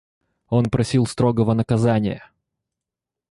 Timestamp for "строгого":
1.05-1.53